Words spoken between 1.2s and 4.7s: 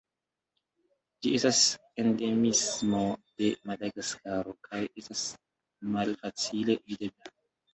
Ĝi estas endemismo de Madagaskaro,